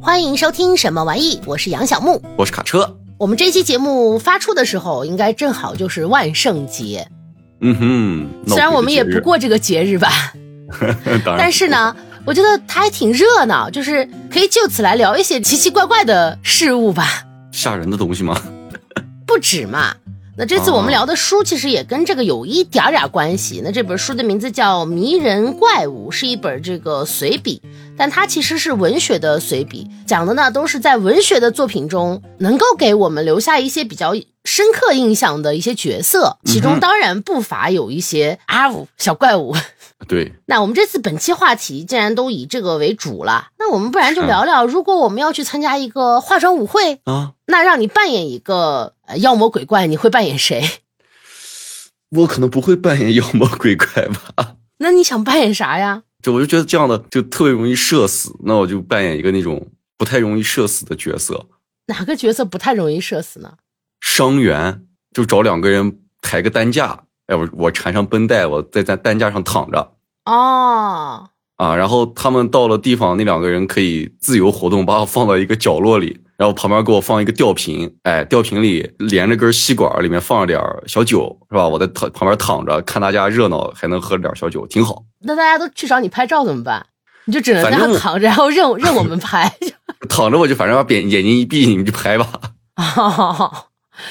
[0.00, 1.40] 欢迎收听什么玩意？
[1.46, 2.96] 我是杨小木，我是卡车。
[3.18, 7.08] 我们这期节目发出的时候，应该正好就是万圣节。
[7.60, 10.10] 嗯哼，虽然我们也不过这个节日吧，
[11.24, 17.24] 但是呢，我觉得它还挺热闹，就是可以就此来聊一些奇奇怪怪的事物吧。
[17.50, 18.40] 吓人的东西吗？
[19.26, 19.94] 不止嘛。
[20.34, 23.60] 那这次我们聊的书其实也跟这个有一点点关系。
[23.62, 27.60] 那这本书的名字叫《迷人怪物》，是一本这个随笔，
[27.96, 34.12] 但它其实是文学的随笔，讲的呢都是在文学的作品中能够给我们留下一些比较
[34.44, 39.54] 深刻印象的一些角色，其中当然不乏有一些阿五小怪物。
[40.08, 50.68] 对， 那我们这次本期话题既然都以这个为主了，那我们不然就聊聊，如果我们要去参加一个化妆舞会啊，那让你扮演一个妖魔鬼怪，你会扮演谁？
[52.10, 54.56] 我可能不会扮演妖魔鬼怪吧。
[54.78, 56.02] 那你想扮演啥呀？
[56.22, 59.68] 就我就觉得这样的就特别容易社死，那我就扮演一个那种
[59.98, 61.46] 不太容易社死的角色。
[61.86, 63.54] 哪个角色不太容易社死呢？
[64.00, 67.04] 伤员，就找两个人抬个担架。
[67.26, 69.94] 哎，我我缠上绷带，我在在担架上躺着。
[70.24, 81.66] 哦，啊，然后他们到了地方，那两个人可以自由活动，把我放到一个角落里，然后旁边给我放一个吊瓶，哎，吊瓶里连着根吸管，里面放着点小酒，是吧？
[81.66, 85.04] 我在躺旁边躺着，看大家热闹，还能喝点小酒，挺好。
[85.24, 86.84] 那大家都去找你拍照怎么办？
[87.24, 89.52] 你就只能在那躺着，然后任任我们 拍。
[90.08, 92.28] 躺着我就反正把眼眼睛一闭，你们就拍吧。
[92.96, 93.66] 哦。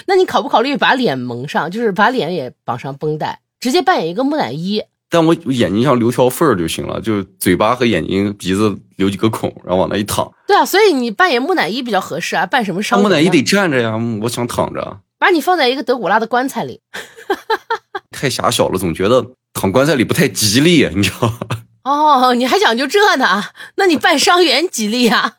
[0.05, 4.81] 那你考不考虑把脸蒙上，就是把脸也绑上绷带，直接扮演一个木乃伊？
[5.09, 10.31] 但我眼睛上留条缝儿就行了，就嘴巴和眼睛、鼻子留几个孔，然后往那一躺。
[10.47, 13.01] 对啊，所以你扮演木乃伊比较合适啊，扮什么伤？
[13.01, 14.99] 木乃伊得站着呀，我想躺着。
[15.17, 16.79] 把你放在一个德古拉的棺材里，
[18.11, 21.37] 太狭小了，总觉得躺棺材里不太吉利，你知道吗？
[21.83, 23.43] 哦，你还讲究这呢？
[23.75, 25.37] 那你扮伤员吉利啊？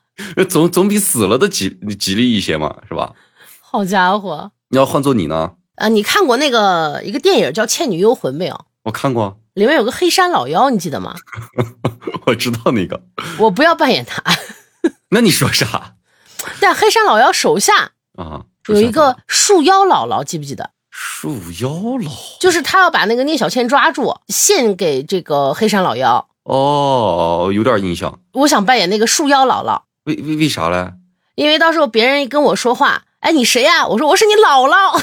[0.48, 3.12] 总总比死了的吉吉利一些嘛，是吧？
[3.60, 4.50] 好家伙！
[4.68, 5.52] 你要换做你呢？
[5.76, 8.66] 啊，你看过那个一个电影叫《倩女幽魂》没有？
[8.84, 11.14] 我看过，里面有个黑山老妖，你记得吗？
[12.26, 13.02] 我知道那个。
[13.38, 14.22] 我不要扮演他。
[15.10, 15.94] 那你说啥？
[16.60, 20.70] 但黑山老妖手下啊有一个树妖姥姥，记不记得？
[20.94, 21.32] 树
[21.62, 26.28] 妖姥就是他要把那个聂小倩抓住，献给这个黑山老妖。
[26.44, 28.20] 哦，有点印象。
[28.32, 29.80] 我想扮演那个树妖姥姥。
[30.04, 30.92] 为为为啥嘞？
[31.34, 33.04] 因为到时候别人跟我说话。
[33.20, 33.86] 哎，你谁呀？
[33.86, 35.02] 我说我是你姥姥。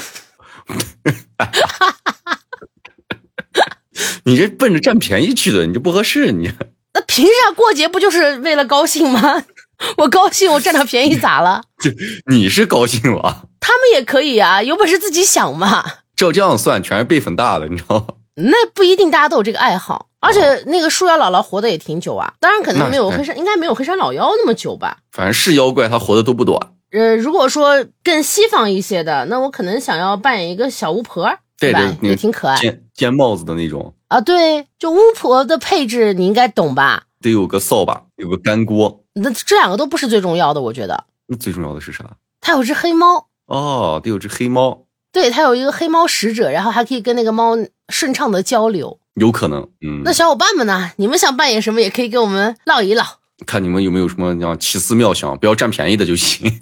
[4.24, 6.30] 你这奔着占便宜去的，你这不合适。
[6.30, 6.52] 你
[6.94, 9.42] 那凭啥过节不就是为了高兴吗？
[9.98, 11.62] 我高兴，我占点便宜咋了？
[11.78, 11.90] 这
[12.26, 15.84] 你是高兴了，他们也可以啊，有本事自己想嘛。
[16.16, 18.06] 照这样算，全是辈分大的，你知道吗？
[18.36, 20.08] 那不一定，大家都有这个爱好。
[20.20, 24.98] 而且那个树妖姥姥活的也挺久啊，当然可能没有黑山，应该没有黑山老妖那么久吧。
[25.12, 26.58] 反正是妖怪，他活的都不短。
[26.92, 31.96] 呃，如果说更西方一些的，那我可能想要扮演一个小巫婆，对吧？
[32.02, 34.20] 也挺可爱，尖尖帽子的那种啊。
[34.20, 37.04] 对，就巫婆的配置你应该懂吧？
[37.22, 39.02] 得有个扫把，有个干锅。
[39.14, 41.04] 那这两个都不是最重要的，我觉得。
[41.28, 42.04] 那最重要的是啥？
[42.42, 44.86] 他有只黑猫哦，得有只黑猫。
[45.12, 47.56] 对，它有一个黑猫使者，然后还可以跟那个猫
[47.88, 48.98] 顺畅的交流。
[49.14, 50.02] 有可能，嗯。
[50.04, 50.92] 那小伙伴们呢？
[50.96, 53.04] 你们想扮演什么，也可以跟我们唠一唠。
[53.46, 56.60] 看你们有没有什么像奇思妙想，不要占便宜的就行。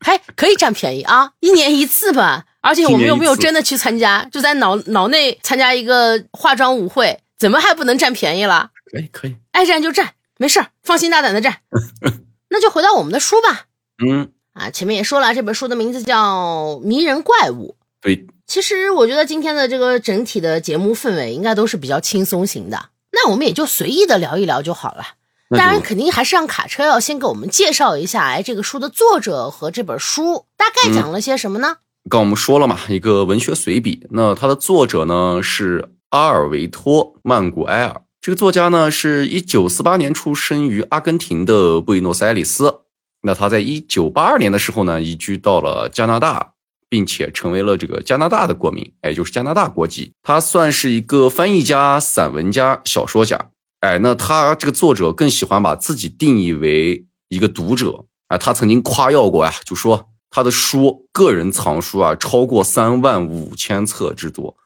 [0.00, 2.44] 还 可以占便宜啊，一年一次吧。
[2.60, 8.70] 而且我们又没有真的去参加，就在脑脑内参加一个化妆舞会，怎么还不能占便宜了？
[8.92, 11.58] 可以可以，爱占就占，没事放心大胆的占。
[12.50, 13.66] 那就回到我们的书吧。
[14.04, 17.76] 嗯，啊，前面也说了，这本书的名字叫《迷人怪物》。
[18.02, 25.04] 对，其实我觉得今天的这个整体的节目氛围应该都是比较轻松型的，那我们也就随意的聊一聊就好了。
[25.50, 31.76] 当然，肯定还是让卡车要先给我们介绍一下，哎，这个书的作者和这本书大概讲了些什么呢？
[32.10, 34.06] 刚我们说了嘛，一个文学随笔。
[34.10, 38.02] 那它的作者呢是阿尔维托·曼古埃尔。
[38.20, 42.80] 这个作家呢是一九四八年出生于阿根廷的布宜诺斯艾利斯。
[43.22, 46.52] 那他在一九八二年的时候呢移居到了加拿大，
[46.88, 50.12] 并且成为了这个加拿大的国民，也就是加拿大国籍。
[50.22, 53.50] 他算是一个翻译家、散文家、小说家。
[53.80, 58.38] 哎，那他这个作者更喜欢把自己定义为一个读者啊。
[58.38, 64.56] 他曾经夸耀过呀，就说他的书个人藏书啊超过三万五千册之多。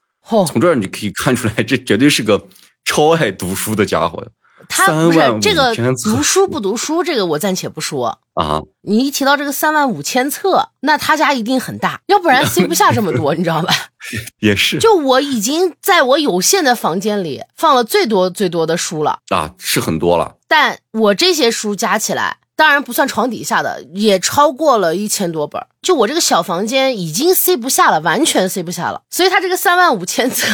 [0.47, 2.47] 从这儿你可以看出来，这绝对是个
[2.85, 4.27] 超爱读书的家伙。
[4.69, 5.75] 他不是这个
[6.05, 8.19] 读书不读书，这个我暂且不说。
[8.35, 13.75] 啊，你一提到这个三万五千册，那他家一定很大，要不然塞不下这么多，你知道吧？
[14.41, 20.37] 也是就我已经在我有限的房间里放了最多最多的书了，啊，是很多了。
[20.49, 25.63] 但我这些书加起来，当然不算床底下的，也超过了一千多本。
[25.83, 29.03] 就我这个小房间已经塞不下了，完全塞不下了。
[29.11, 30.47] 所以他这个三万五千册，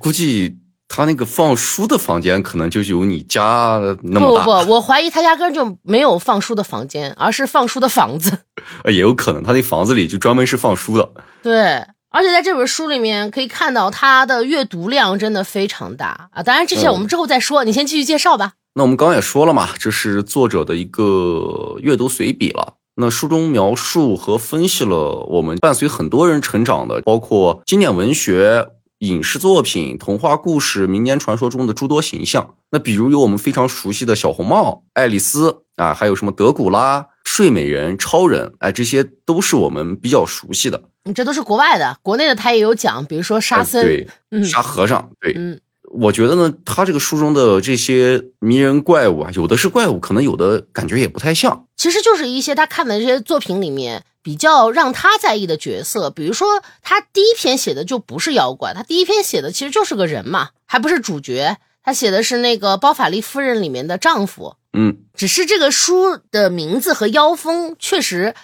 [0.00, 0.56] 估计
[0.94, 8.40] 他那个放书的房间可能就有你家那么大，不不，我怀疑他压根就没有放书的房间，而是放书的房子。
[8.84, 11.08] 呃也有可能他那房子里就专门是放书的。
[11.42, 16.42] 对，而且在这本书里面可以看到它的阅读量真的非常大啊！
[16.42, 18.52] 当然这些我们之后再说，你先继续介绍吧。
[18.74, 22.74] 那我们刚刚也说了嘛，这是作者的一个阅读随笔了。
[22.96, 28.68] 那书中描述和分析了我们伴随很多人成长的，包括经典文学、
[29.02, 32.54] 影视作品、童话故事、民间传说中的诸多形象。
[32.70, 40.80] 那比如有我们非常熟悉的小红帽、爱丽丝啊，还有什么德古拉、睡美人、超人，哎，这些都是我们比较熟悉的。
[41.02, 45.60] 你这都是国外的，国内的他也有讲，比如说沙僧，哎对，嗯沙和尚，对，嗯，
[45.92, 51.66] 我觉得呢，他这个书中的这些迷人怪物啊，有的是怪物，可能有的感觉也不太像。
[51.76, 68.34] 其实就是一些他看的这些作品里面比较让他在意的角色，比如说他第一篇写的就不是妖怪，他第一篇写的其实就是个人嘛，还不是主角，他写的是那个包法利夫人里面的丈夫，嗯，只是这个书的名字和妖风确实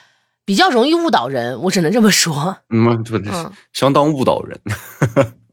[0.45, 2.59] 比较容易误导人，我只能这么说。
[2.69, 4.61] 嗯，对，嗯相当误导人。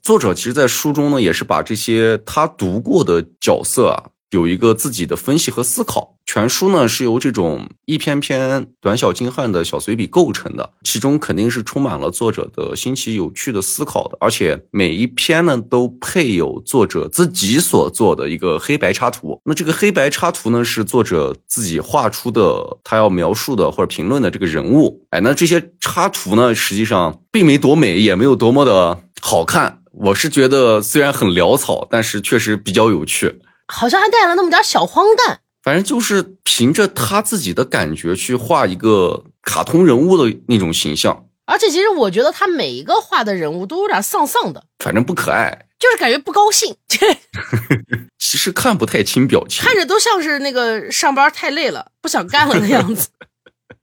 [0.06, 3.98] 作者其实，在书中呢，也是把这些他读过的角色啊，
[4.30, 6.13] 有一个自己的分析和思考。
[6.28, 19.42] 全书呢是由这种一篇篇短小精悍的小随笔构成的，其中肯定是充满了作者的新奇有趣的思考的，而且每一篇呢都配有作者自己所做的一个黑白插图。
[19.44, 25.04] 那这个黑白插图呢是作者自己画出的，他要描述的或者评论的这个人物。
[25.10, 29.81] 哎，那这些插图呢，实际上并没多美，也没有多么的 好看。
[29.92, 33.42] 我是觉得虽然很潦草，但是确实比较有趣。
[33.68, 35.39] 好像还带了那么点小荒诞。
[35.63, 46.75] 反正就是凭着他自己的感觉去画一个卡通人物的那种形象，而且其实我觉得他每一个画的人物都有点丧丧的，反正不可爱，就是感觉不高兴，
[48.19, 49.66] 其实看不太清表情。
[49.66, 53.10] 看着都像是那个上班太累了不想干了的样子。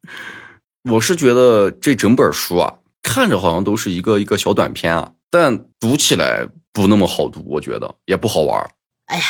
[0.89, 8.71] 我是觉得这整本书啊，看着好像都是一个一个小短片啊，但读起来不那么好读，我觉得也不好玩。
[9.07, 9.25] 哎呀，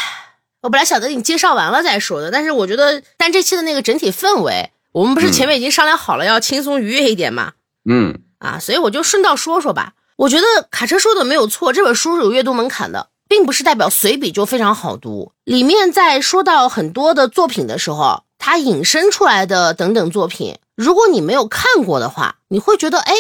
[0.63, 7.53] 我本来想等你介绍完了再说的，但是我觉得，但这期的那个整体氛围，我们不是前面已经商量好了要轻松愉悦一点嘛？
[7.89, 9.95] 嗯，啊，所以我就顺道说说吧。
[10.17, 15.31] 我觉得卡车说的没有错，这本书是有阅读门槛的，并不是代表随笔就非常好读。
[15.45, 23.15] 里面在说到很多的作品的时候，它引申出来的等等作品，如果你没有看过的话，你会觉得，哎，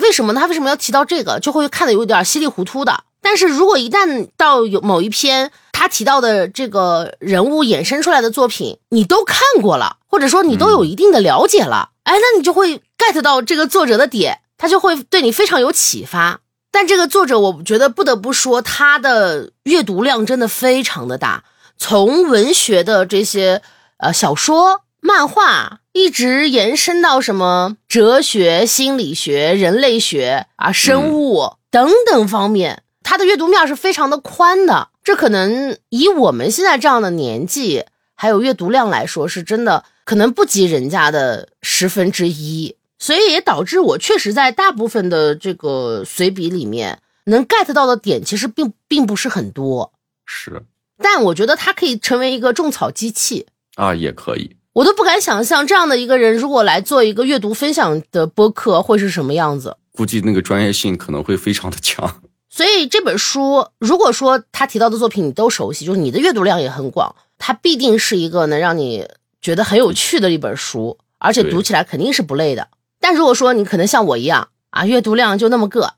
[0.00, 0.40] 为什么呢？
[0.40, 1.38] 他为什么要提到这个？
[1.40, 3.04] 就会看的有点稀里糊涂的。
[3.22, 16.40] 但是如果一旦到有某一篇他提到的这个人物衍生出来的作品，你都看过了，或者说你都有一定的了解了，哎，那你就会 get 到这个作者的点，他就会对你非常有启发。
[16.72, 21.44] 但这个作者，我觉得不得不说，他的阅读量真的非常的大，
[21.76, 23.60] 从文学的这些
[23.98, 34.88] 呃小说、漫画，一直延伸到什么哲学、心理学、人类学啊、生物等等方面，它的阅读面是非常的宽的。
[35.02, 42.76] 这可能以我们现在这样的年纪，还有阅读量来说，是真的可能不及人家的十分之一。
[42.98, 49.94] 所以也导致我确实在大部分的这个随笔里面能 get 到的点，其实并并不是很多。
[50.26, 50.62] 是
[51.02, 54.54] 但我觉得它可以成为一个种草机器，啊，也可以。
[54.80, 59.76] 我都不敢想象这样的一个人，如果来做一个阅读分享的播客，会是什么样子。
[59.92, 62.22] 估计那个专业性可能会非常的强。
[62.48, 69.06] 所以这本书，如果说他提到的作品你都熟悉，就是你的阅读量也很广，它必定是一个能让你
[69.42, 72.68] 觉得很有趣的一本书，而且读起来肯定是不累的。
[73.00, 75.92] 但如果说你可能像我一样啊，阅读量就那么个，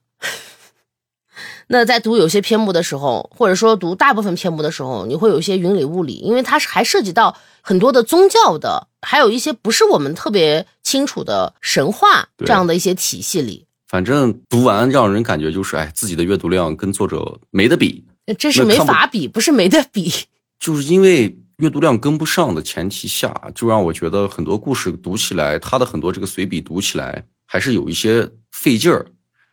[1.68, 18.04] 那在读有些篇目的时候，或者说读大部分篇目的时候，你会有一些云里雾里，因为它是还涉及到很多的宗教的，还有一些不是我们特别清楚的神话这样的一些体系里，反正读完让人感觉就是，哎，自己的阅读量跟作者没得比，
[18.36, 20.12] 这是没法比，不是没得比。
[20.58, 29.06] 就是因为阅读量跟不上的前提下，就让我觉得很多故事读起来，他的很多这个随笔读起来还是有一些费劲儿。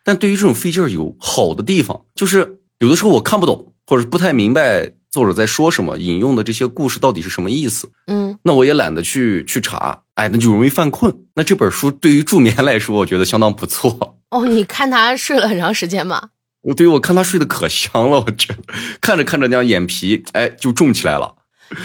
[0.03, 7.89] 但对于这种费劲儿有好的地方，就是有的时候我看不懂或者不太明白作者在说什么，引用的这些故事到底是什么意思。
[8.07, 11.13] 嗯，那我也懒得去去查，哎，那就容易犯困。
[11.35, 14.17] 那这本书对于助眠来说，我觉得相当不错。
[14.29, 16.29] 哦，你看他睡了很长时间吗？
[16.61, 18.59] 我对我看他睡得可香了，我觉得
[19.01, 21.35] 看着看着那样眼皮，哎，就重起来了。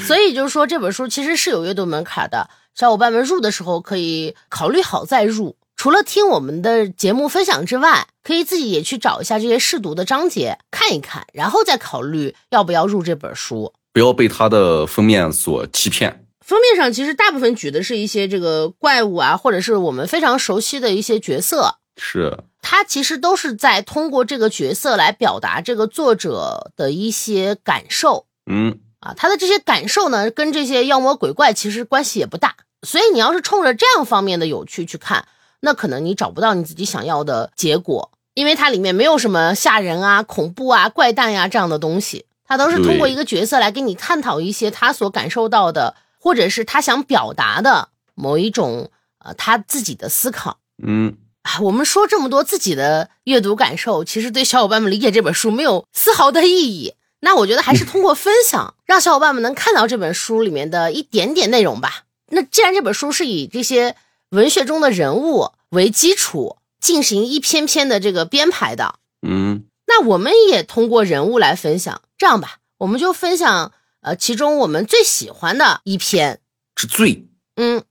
[0.07, 5.57] 所以就是说，这本书其实是有阅读门槛的，小伙伴们入的时候可以考虑好再入。
[5.85, 13.71] 除了听我们的节目分享之外，可以自己也去找一下这些试读的章节看一看，然后再考虑要不要入这本书。
[13.93, 16.25] 不要被它的封面所欺骗。
[16.41, 21.75] 封面上其实大部分举的是一些这个怪物啊，或者是我们非常熟悉的一些角色。
[21.99, 28.25] 是，它其实都是在通过这个角色来表达这个作者的一些感受。
[28.51, 32.57] 嗯，啊，他的这些感受呢，跟这些妖魔鬼怪其实关系也不大。
[32.81, 35.27] 所以你要是冲着这样方面的有趣去看，
[35.65, 48.91] 那可能你找不到你自己想要的结果，因为它里面没有什么吓人啊、恐怖啊、怪诞呀这样的东西，它都是通过一个角色来跟你探讨一些他所感受到的，或者是他想表达的某一种
[49.25, 50.59] 呃他自己的思考。
[50.83, 56.95] 嗯，啊，我们说这么多自己的阅读感受，其实对小伙伴们理解这本书没有丝毫的意义。
[57.21, 62.03] 那我觉得还是 通过分享，让小伙伴们能看到这本书里面的一点点内容吧。
[62.29, 63.97] 那既然这本书是以这些
[64.31, 72.03] 文学中的人物为基础进行一篇篇的这个编排的，嗯，那我们也通过人物来分享。
[72.19, 76.41] 这样吧，我们就分享呃其中我们最喜欢的一篇。
[76.75, 77.29] 之最。
[77.57, 77.83] 嗯，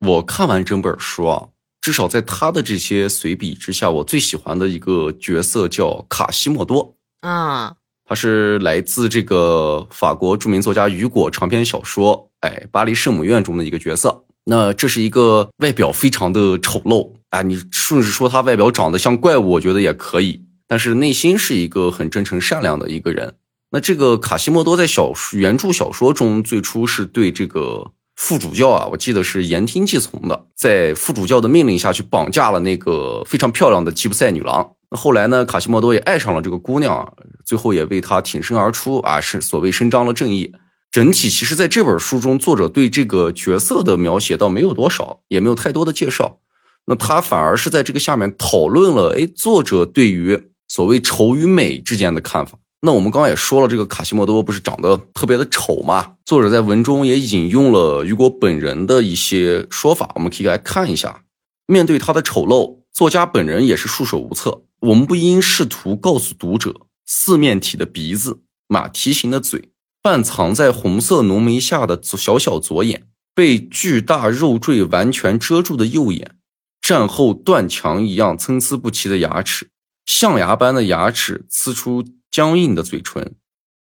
[0.00, 1.48] 我看完整本书啊，
[1.80, 6.96] 至少在他的这些随笔之下，我最喜欢的一个角色叫卡西莫多。
[7.20, 7.76] 啊，
[8.06, 14.24] 他是来自这个法国著名作家雨果长篇小说《哎巴黎圣母院》中的一个角色。
[14.44, 23.34] 那这是一个外表非常的丑陋啊，你甚至说他外表长得像怪物，我觉得也可以，但是内心是一个很真诚善良的一个人。
[23.70, 34.70] 那这个卡西莫多在小说原著小说中最初是对这个副主教啊，我记得是言听计从的，在副主教的命令下去绑架了那个非常漂亮的吉普赛女郎。
[34.90, 37.12] 那后来呢，卡西莫多也爱上了这个姑娘，
[37.44, 40.52] 最后也为她挺身而出啊，是所谓伸张了正义。
[40.94, 46.38] 整体其实在这本书中，作者对这个角色的描写倒没有多少，也没有太多的介绍。
[46.86, 52.56] 那他反而是在这个下面讨论了，哎，作者对于所谓丑与美之间的看法。
[52.82, 56.12] 那我们刚刚也说了，这个卡西莫多不是长得特别的丑嘛？
[56.24, 61.24] 作者在文中也引用了雨果本人的一些说法，我们可以来看一下。
[61.66, 64.62] 面对他的丑陋，作家本人也是束手无策。
[64.78, 66.72] 我们不应试图告诉读者，
[67.04, 69.70] 四面体的鼻子、马蹄形的嘴、
[70.04, 76.36] 半藏在红色浓眉下的左小小左眼、被巨大肉坠完全遮住的右眼、
[76.82, 79.70] 战后断墙一样参差不齐的牙齿、
[80.04, 83.34] 象牙般的牙齿呲出僵硬的嘴唇、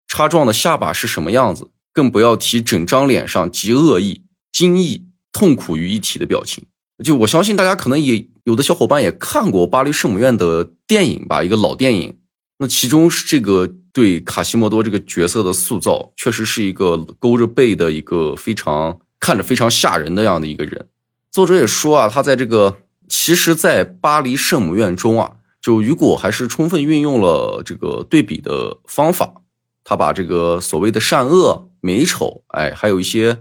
[0.07, 6.63] 叉状的下巴是什么样子，更不要提整张脸上极恶意、惊异、痛苦于一体的表情。
[7.03, 12.17] 就我相信大家可能也有的小伙伴也看过《巴黎圣母院》的电影吧，一个老电影。
[12.59, 20.89] 那其中是这个对卡西莫多这个角色的塑造，确实是一个勾着背的一个非常看着非常吓人的样的一个人。
[21.31, 29.35] 作者也说啊，他在这个其实，在巴黎圣母院中啊，就雨果还是充分运用了这个对比的方法，
[29.85, 33.39] 他把这个所谓的善恶、美丑，哎，还有一些。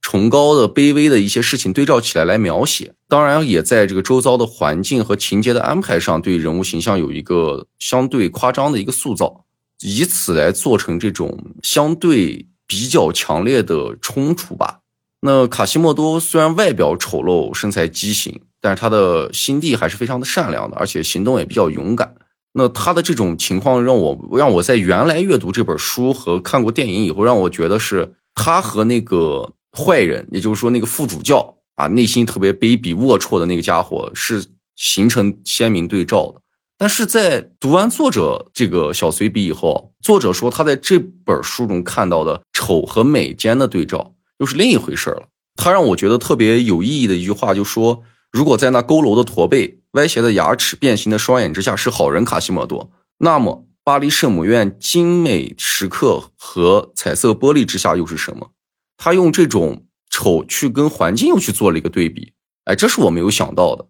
[0.00, 9.44] 崇高的、卑微的一些事情对照起来来描写，当然也在这个周遭的环境和情节的安排上，对人物形象有一个相对夸张的一个塑造，
[9.80, 14.80] 以此来做成这种相对比较强烈的冲突吧。
[15.20, 22.14] 那卡西莫多虽然外表丑陋、身材畸形，但是他的心地还是非常的善良的，而且行动也比较勇敢。
[22.52, 29.52] 那他的这种情况让我让我在原来阅读这本书和看过电影以后，让我觉得是他和那个。
[29.70, 34.42] 坏人，也就是说那个副主教啊，内心特别卑鄙龌龊的那个家伙，是
[34.74, 36.40] 形成鲜明对照的。
[36.80, 45.26] 但是在读完作者这个小随笔以后，作者说他在这本书中看到的丑和美间的对照又是另一回事了。
[45.56, 58.52] 他让我觉得特别有意义的一句话，就说如果在那佝偻的驼背、歪斜的牙齿、变形的双眼之下是好人卡西莫多，那么巴黎圣母院精美石刻和彩色玻璃之下又是什么？
[58.96, 62.32] 他用这种丑去跟环境又去做了一个对比，
[62.66, 63.88] 哎，这是我没有想到的。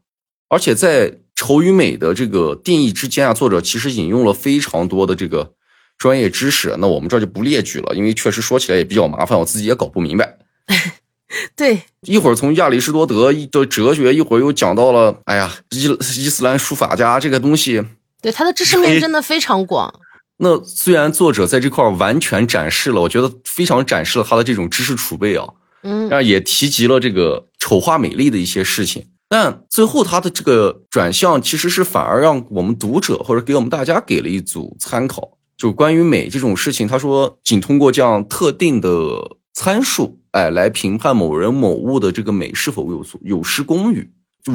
[0.49, 5.53] 而且在丑与美的这个定义之间啊，作者其实引用了非常多的这个
[5.97, 10.37] 专业知识，那我们这就不列举了，因为确实说起来也比较麻烦，我自己也搞不明白。
[11.55, 17.85] 对，一会儿从亚里士多德的哲学，一会儿又讲到了，哎呀，伊伊斯兰书法家这个东西，
[18.21, 19.95] 对他的知识面真的非常广。
[20.39, 25.47] 那虽然作者在这块完全展示了，我觉得非常展示了他的这种知识储备啊，
[25.85, 44.11] 嗯，然后也提及了这个丑化美丽的一些事情，但最后他的这个转向其实是反而让我们读者或者给我们大家给了一组参考，就关于美这种事情，他说仅通过这样特定的参数，哎，来评判某人某物的这个美是否有有失公允。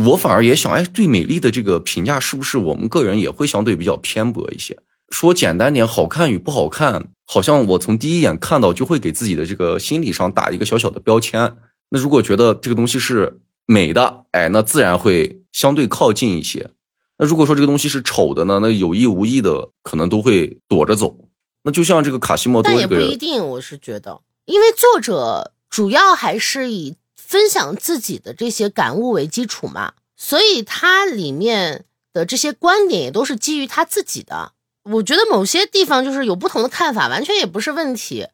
[0.07, 4.75] 我反而也想，哎，对美丽的这个评价是不是我们个人也会相对比较偏颇一些？
[5.09, 11.53] 说简单点，好看与不好看，好像我从第一眼看到就会给自己的这个心理上打一个小小的标签。
[11.91, 16.69] 那如果觉得这个东西是美的，哎，那自然会相对靠近一些。
[17.17, 21.15] 那如果说这个东西是丑的呢，那有意无意的可能都会躲着走。
[21.63, 34.51] 那就像这个卡西莫多，但也不一定，我是觉得，因为作者主要还是以分享自己的这些感悟为基础嘛，所以它里面的这些观点也都是基于他自己的。
[34.83, 38.27] 我觉得某些地方就是有不同的看法，完全也不是问题。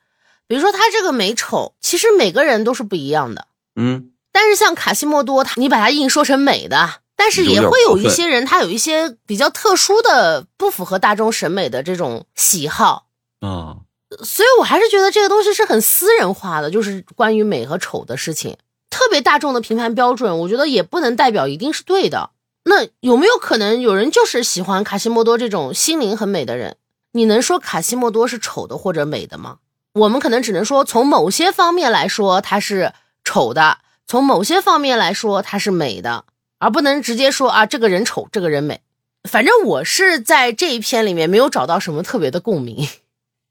[0.47, 3.45] 比如说他这个美丑，其实每个人都是不一样的。
[3.75, 4.09] 嗯，
[4.39, 13.07] 但是像卡西莫多，他你把它硬说成美的，但是也会有一些人，他有一些比较特殊的、不符合大众审美的这种喜好
[13.41, 13.83] 啊。
[14.23, 18.55] 所以我还是觉得这个东西是很私人化的，就是关于美和丑的事情，
[18.89, 22.29] 特别大众的评判标准，我觉得也不能代表一定是对的。
[22.63, 26.77] 那有没有可能有人就是喜欢卡西莫多这种心灵很美的人？
[27.11, 29.57] 你能说卡西莫多是丑的或者美的吗？
[29.95, 32.93] 我们可能只能说从某些方面来说他是
[33.25, 33.79] 丑的，
[34.09, 36.25] 从某些方面来说他是美的，
[36.57, 38.81] 而不能直接说啊这个人丑，这个人美。
[39.29, 42.87] 反正我是在这一篇里面没有找到什么特别的共鸣，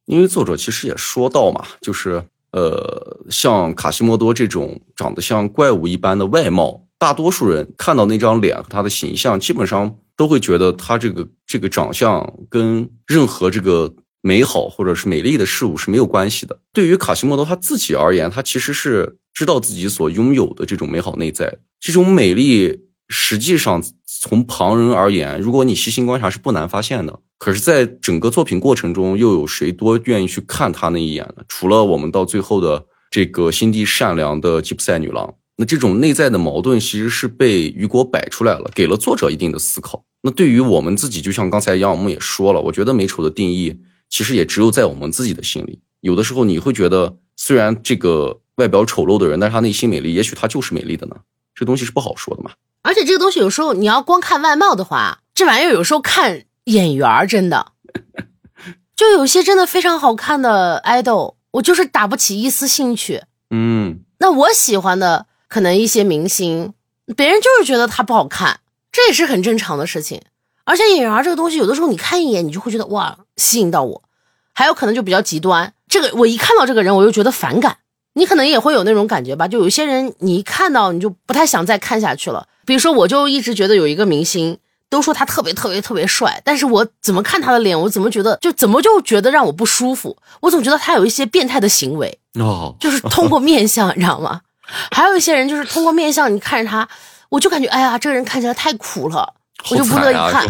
[0.06, 6.82] 因为作者其实也说到嘛，就是呃，像卡西莫多这种长得像怪物一般的外貌。
[6.98, 13.94] 大多数人看到那张脸和他的形象，基本上都会觉得他这个这个长相跟任何这个
[14.28, 16.52] 美好或者是美丽的事物是没有关系的。
[16.72, 23.82] 对于卡西莫多他自己而言，他其实是知道自己所拥有的这种美好内在，这种美丽实际上
[24.20, 27.20] 从旁人而言，如果你细心观察是不难发现的。
[27.38, 31.42] 可是，在整个作品过程中，又有谁多愿意去看他那一眼呢？
[31.48, 35.34] 除了我们到最后的这个心地善良的吉普赛女郎。
[35.56, 40.04] 那这种内在的矛盾其实是被雨果摆出来了，给了作者一定的思考。
[40.22, 43.76] 那对于我们自己，就像刚才杨晓木也说了，我觉得美丑的定义
[44.08, 45.80] 其实也只有在我们自己的心里。
[46.00, 51.16] 有的时候你会觉得，虽然这个外表丑陋的人，但是他内心美丽，也许他就是美丽的呢。
[51.54, 52.52] 这东西是不好说的嘛。
[52.82, 57.72] 而且这个东西有时候你要光看外貌的话，这玩意儿有时候看眼缘儿，真的。
[58.94, 63.22] 就有些真的非常好看的爱豆，我就是打不起一丝兴趣。
[63.50, 65.26] 嗯，那我喜欢的。
[65.48, 66.74] 可能一些明星，
[67.16, 68.60] 别人就是觉得他不好看，
[68.92, 70.20] 这也是很正常的事情。
[70.64, 74.02] 而且演员这个东西，有的时候你看一眼，你就会觉得哇，吸引到我。
[74.52, 77.78] 还有可能就比较极端，这个我一看到这个人，我就觉得反感。
[78.14, 79.46] 你可能也会有那种感觉吧？
[79.46, 82.48] 就有些人，你一看到你就不太想再看下去了。
[82.66, 84.58] 比如说，我就一直觉得有一个明星，
[84.90, 90.16] 都说他特别特别特别帅，但是我怎么看他的脸，我怎么觉得就怎么就觉得让我不舒服。
[90.40, 94.40] 我总觉得他有一些变态的行为哦，就是通过面相，你知道吗？
[94.90, 96.88] 还有一些人就是通过面相，你看着他，
[97.28, 99.34] 我就感觉哎呀，这个人看起来太苦了，
[99.70, 100.44] 我就不乐意看，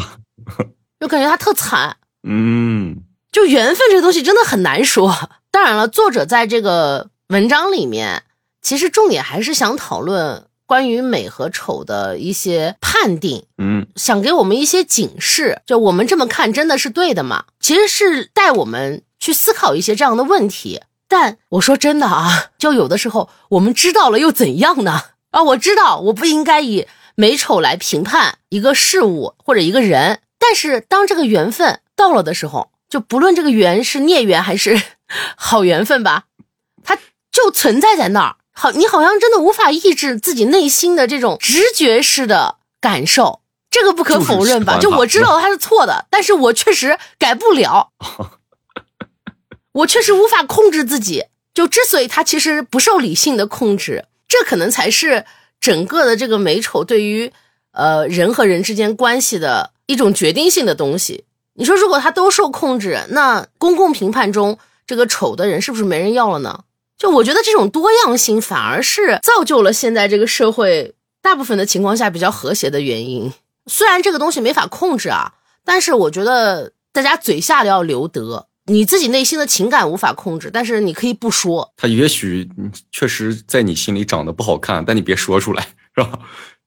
[0.98, 1.94] 就感觉他特惨。
[2.22, 5.31] 嗯，就缘分这个东西真的很难说。
[5.50, 8.22] 当然了，作者在这个文章里面，
[8.62, 13.44] 其实重点还是想讨论关于美和丑的一些判定。
[13.57, 17.44] 嗯，想给我们一些警示，就我们这么看真的是对的吗？
[17.61, 20.83] 其实是带我们去思考一些这样的问题。
[21.09, 25.02] 但我说真的啊，就有的时候我们知道了又怎样呢？
[25.31, 34.80] 啊，我知道我不应该以美丑来评判一个事物或者一个人，但是当这个缘分到了的时候，就不论这个缘是孽缘还是
[35.37, 36.26] 好缘分吧，
[36.84, 36.96] 它
[37.32, 38.37] 就存在在那儿。
[38.52, 44.78] 好，你好像真的无法抑制自己内心的这种直觉式的感受，这个不可否认吧？
[44.80, 47.90] 就我知道它是错的，但是我确实改不了。
[49.72, 55.24] 我确实无法控制自己，就之所以它其实不受理性的控制，这可能才是
[55.61, 57.32] 整个的这个美丑对于
[57.72, 61.24] 呃人和人之间关系的一种决定性的东西。
[61.58, 66.60] 你说如果他都受控制，那公共评判中这个丑的人是不是没人要了呢？
[66.96, 73.32] 就我觉得这种多样性反而是造就了现在这个社会大部分的情况下比较和谐的原因。
[73.66, 78.46] 虽然这个东西没法控制啊，但是我觉得大家嘴下的要留德。
[78.66, 81.72] 你自己内心的情感无法控制，但是你可以不说。
[81.76, 82.48] 他也许
[82.92, 85.66] 确实在你心里长得不好看，但你别说出来，
[85.96, 86.20] 是吧？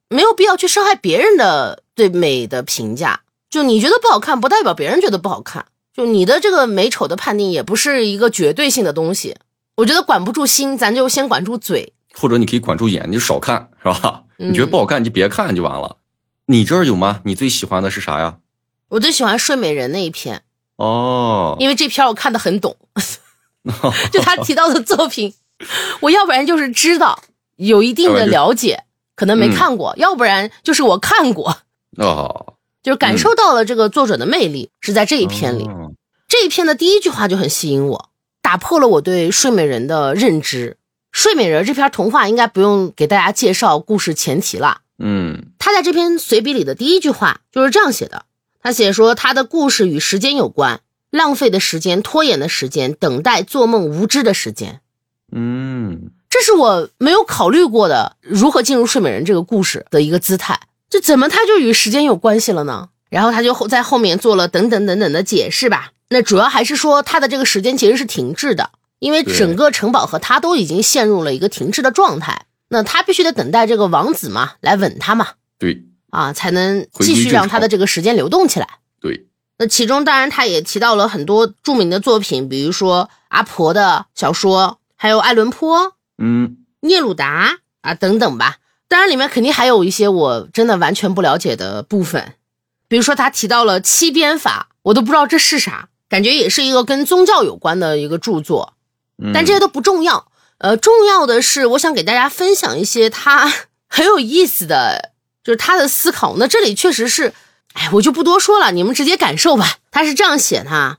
[0.09, 3.21] 没有必要去伤害别人的对美的评价。
[3.51, 5.67] 就你觉得不好看，不代表别人觉得不好看。
[5.93, 9.35] 就你的这个美丑的判定也不是一个绝对性的东西。
[9.75, 11.93] 我觉得管不住心，咱就先管住嘴。
[12.13, 14.23] 或者你可以管住眼，你就少看，是吧？
[14.39, 15.97] 嗯你觉得不好看你就别看就完了。
[16.47, 17.21] 你这儿有吗？
[17.25, 18.37] 你最喜欢的是啥呀？
[18.89, 20.41] 我最喜欢《睡美人》那一篇，
[20.77, 22.75] 哦，因为这篇我看的很懂，
[24.11, 25.33] 就他提到的作品，
[26.01, 27.21] 我要不然就是知道
[27.57, 28.83] 有一定的了解，
[29.15, 31.59] 可能没看过；要不然就是我看过，
[31.97, 35.65] 哦，就是感受到了这个作者的魅力，是在这一篇里。
[35.65, 35.93] 哦
[36.27, 38.09] 这一篇的第一句话就很吸引我，
[38.41, 40.77] 打破了我对睡美人的认知。
[41.11, 44.79] 睡美人这篇童话应该不用给大家介绍故事前提了。
[44.97, 48.23] 嗯他在这篇随笔里的第一句话就是这样写的：
[48.61, 54.79] 他写说他的故事与时间有关，浪费的时间、拖延的时间、等待、做梦、无知的时间，
[55.33, 60.61] 嗯这是我没有考虑过的如何进入睡美人这个故事的一个姿态。
[60.91, 62.89] 这怎么他就与时间有关系了呢？
[63.09, 65.93] 然后他就后在后面做了等等等等的解释吧。
[66.09, 72.45] 那主要还是说他的这个时间其实是停滞的，因为整个城堡和他都已经陷入了一个停滞的状态。
[72.67, 78.67] 那他必须得等待这个王子嘛来吻他嘛，对啊，才能继续让他的这个时间流动起来。
[78.99, 79.27] 对，
[79.57, 88.57] 那其中当然他也提到了很多著名的作品，比如说阿婆的小说，还有爱伦坡、嗯聂鲁达啊等等吧。
[88.91, 92.33] 当然里面肯定还有一些我真的完全不了解的部分，
[92.89, 98.73] 比如说他提到了七编法，我都不知道这是啥，感觉也是一个跟宗教有关的一个著作。
[99.17, 103.49] 嗯，但这些都不重要，呃，重要的是我想给大家分享一些他
[103.87, 106.35] 很有意思的，就是他的思考。
[106.37, 107.33] 那这里确实是，
[107.71, 109.77] 哎，我就不多说了，你们直接感受吧。
[109.89, 110.97] 他是这样写的哈：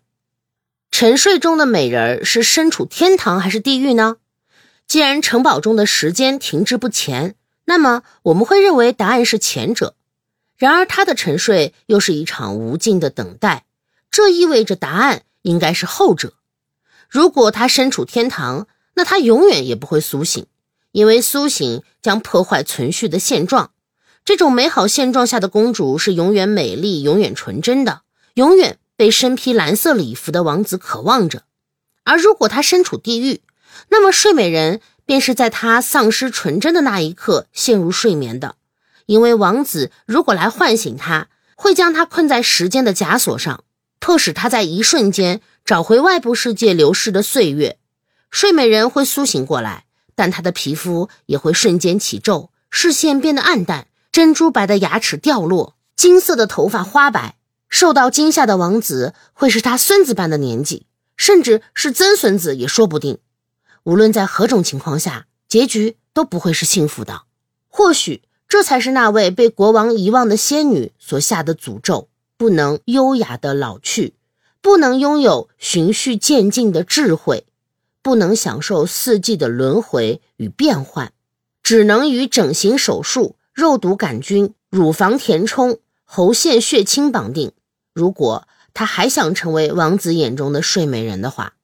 [0.91, 4.17] 沉睡中的美人儿是身处天堂还是地狱呢？
[4.89, 9.95] 既然城堡中的时间停滞不前，那么我们会认为答案是前者。
[10.57, 13.65] 然而，他的沉睡又是一场无尽的等待，
[14.11, 16.35] 这意味着答案应该是后者。
[17.09, 20.47] 如果他身处天堂，那他永远也不会苏醒，
[20.93, 23.73] 因为苏醒将破坏存续的现状。
[24.25, 28.03] 这种美好现状下的公主是永远美丽、永远纯真的，
[28.35, 31.43] 永远被身披蓝色礼服的王子渴望着。
[32.05, 33.43] 而如果他身处地狱，
[33.89, 38.57] 那么睡美人便是在他丧失纯真的那一刻陷入睡眠的，
[39.07, 43.65] 因为王子如果来唤醒他，会将他困在时间的枷锁上，
[43.99, 47.79] 迫使他在一瞬间找回外部世界流逝的岁月。
[48.31, 49.85] 睡美人会苏醒过来，
[50.15, 57.37] 但她的皮肤也会瞬间起皱，视线变得暗淡，珍珠白的牙齿掉落，金色的头发花白。
[57.69, 60.87] 受到惊吓的王子会是他孙子般的年纪，
[61.17, 63.19] 甚至是曾孙子也说不定。
[63.85, 67.23] 无论在何种情况下，结局都不会是幸福的。
[67.69, 74.15] 或许这才是那位被国王遗忘的仙女所下的诅咒：不能优雅的老去，
[74.61, 77.47] 不能拥有循序渐进的智慧，
[78.03, 81.13] 不能享受四季的轮回与变换，
[81.63, 87.53] 只能与整形手术、肉毒杆菌、乳房填充、喉腺血清绑定。
[87.95, 91.55] 如果他还想成为王子眼中的睡美人的话，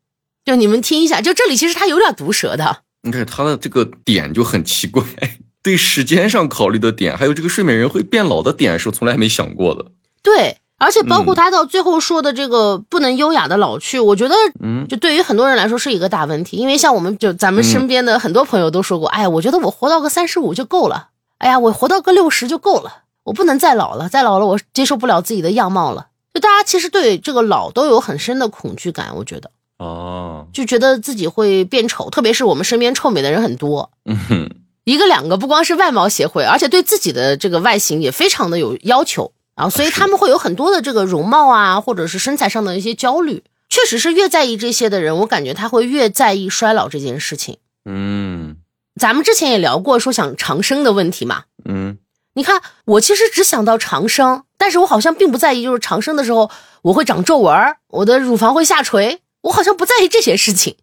[0.49, 2.79] 就你们听一下，就这里其实他有点毒舌的。
[3.03, 5.05] 你看他的这个点就很奇怪，
[5.63, 9.85] 对时间上考虑的点，还有这个睡美人会变老的点，是从来没想过的。
[10.23, 26.07] 对，而且包括他到最后说的这个不能优雅的老去，我觉得，嗯，就对于很多人来说是一个大问题，因为像我们就咱们身边的很多朋友都说过，哎呀，我觉得我活到个三十五就够了，哎呀，我活到个六十就够了，我不能再老了，再老了我接受不了自己的样貌了。
[26.33, 34.51] 就大家其实对这个老都有很深的恐惧感，我觉得哦，就觉得自己会变丑，特别是我们身边臭美的人很多，嗯哼，
[34.85, 43.45] 一个两个，不光是外貌协会，而且对自己的这个外形也非常的有要求啊，所以他们会有很多的这个容貌啊，或者是身材上的一些焦虑。
[43.71, 47.59] 确实是越在意这些的人，我感觉他会越在意衰老这件事情。
[47.85, 48.57] 嗯。
[48.99, 51.99] 咱们之前也聊过说想长生的问题嘛，嗯。
[52.33, 57.55] 你看我其实只想到长生，但是我好像并不在意，就是长生的时候我会长皱纹，
[57.89, 60.77] 我的乳房会下垂，我好像不在意这些事情。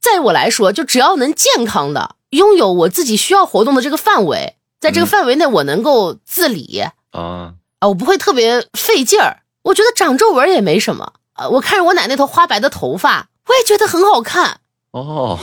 [0.00, 7.54] 在我来说，就只要能健康的拥有我自己需要活动的这个范围，在这个嗯范围内我能够自理啊、啊，
[7.88, 9.42] 我不会特别费劲儿。
[9.62, 14.60] 我觉得长皱纹也没什么啊、我看着我奶那头花白的头发，我也觉得很好看。
[14.90, 15.38] 哦，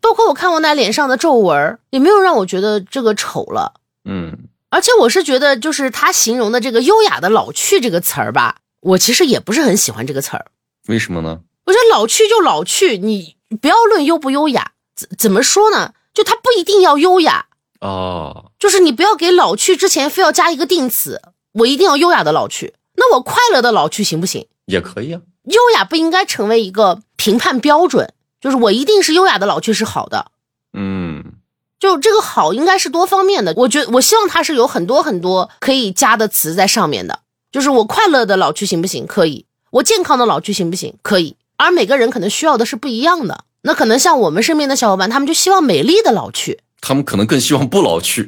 [0.00, 3.74] 包括我看我奶脸上的皱纹，也没有让我觉得这个丑了。
[4.04, 10.46] 嗯而且我是觉得，就是他形容的这个优雅的老去这个词儿吧，我其实也不是很喜欢这个词儿。
[10.88, 11.40] 为什么呢？
[11.66, 15.94] 我觉得老去就老去，你不要论优不优雅，怎怎么说呢？
[16.12, 17.46] 就它不一定要优雅，
[17.80, 21.20] 哦，就是你不要给老去之前非要加一个定词，
[21.52, 22.74] 我一定要优雅的老去。
[22.96, 24.46] 那我快乐的老去行不行？
[24.66, 25.20] 也可以啊。
[25.44, 30.30] 优雅不应该成为一个评判标准，就是我一定是优雅的老去是好的。
[30.72, 31.34] 嗯，
[31.80, 37.20] 就这个好应该是多方面的，我觉得我希望它是有很多很多可以加的词在上面的。
[37.50, 39.06] 就是我快乐的老去行不行？
[39.06, 39.46] 可以。
[39.74, 40.94] 我健康的老去行不行？
[41.02, 41.36] 可以。
[41.56, 43.44] 而每个人可能需要的是不一样的。
[43.62, 48.26] 那可能像我们身边的小伙伴，他们就希望美丽的老去，他们可能更希望不老去。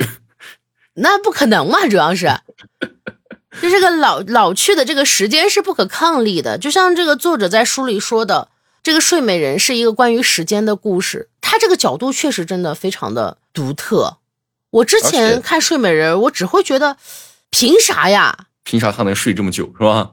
[0.95, 2.41] 那不可能嘛，主要是，
[3.61, 6.57] 就这个老老去的这个时间是不可抗力的。
[6.57, 8.49] 就像这个作者在书里说的，
[8.83, 14.17] 这个睡美人是一个关于时间的故事，他这个角度确实真的非常的独特。
[14.71, 16.97] 我之前看睡美人，我只会觉得，
[17.51, 18.47] 凭啥呀？
[18.65, 20.11] 凭啥他能睡这么久，是吧？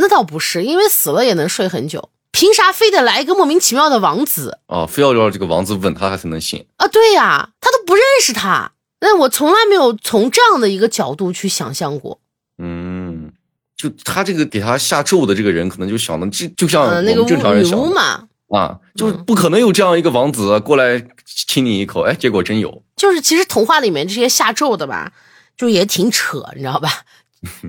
[0.00, 2.08] 那倒不是，因为死了也能睡很久。
[2.32, 4.86] 凭啥非得来一个莫名其妙的王子啊？
[4.86, 6.88] 非要让这个王子吻他，他才能醒啊？
[6.88, 8.72] 对呀，他都不认识他。
[9.00, 12.20] 那我从来没有从这样的一个角度去想象过。
[12.58, 13.32] 嗯，
[13.76, 22.02] 就他这个给他下咒的这个人，可能就想的就就像那个正常人想嘛啊，就是不可能有这样一个王子过来亲你一口。
[22.02, 22.82] 哎，结果真有。
[22.96, 25.12] 就是其实童话里面这些下咒的吧，
[25.56, 26.88] 就也挺扯，你知道吧？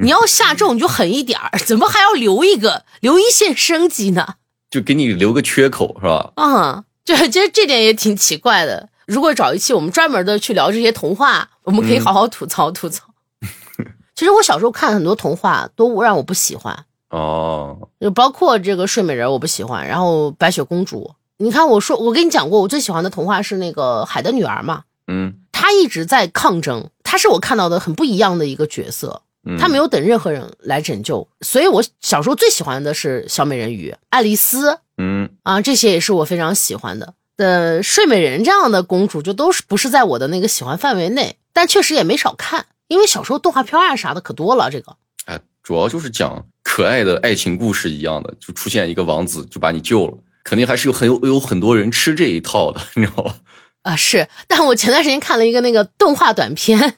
[0.01, 4.35] 你要下咒你就狠一点儿，怎么还要留一个留一线生机呢？
[4.69, 6.31] 就给你留个缺口是吧？
[6.35, 8.89] 啊，就其实这点也挺奇怪的。
[9.05, 13.07] 如果找一期我们专门的去聊这些童话，我们可以好好吐槽吐槽。
[14.15, 21.11] 其实我小时候看很多童话都让我不喜欢哦，就包括这个睡美人我不喜欢，然后白雪公主。
[21.37, 24.83] 你看我说我跟你讲过，我最喜欢的童话是那个海的女儿嘛。
[25.07, 29.23] 嗯，她一直在抗争，她是我看到的很不一样的一个角色。
[29.57, 34.79] 她没有等任何人来拯救，所以我小时候最喜欢的是小美人鱼、爱丽丝。
[34.97, 37.15] 嗯啊，这些也是我非常喜欢的。
[37.37, 44.69] 的睡美人这样的公主就都是不是在我的那个喜欢范围内，但确实也没少看，因为小时候动画片啊啥的可多了。
[44.69, 53.35] 这个，哎，主要就是讲可爱的爱情故事一样的，就出现一个王子就把你救了，肯定还是有很有有很多人吃这一套的， 你知道吧？
[53.81, 54.27] 啊，是。
[54.47, 56.97] 但我前段时间看了一个那个动画短片，